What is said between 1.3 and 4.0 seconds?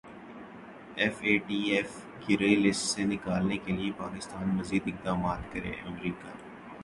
T F grey list سے نکلنے کیلئے